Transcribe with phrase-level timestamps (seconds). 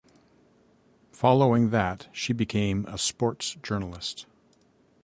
[1.11, 4.25] Following that she became a sports journalist.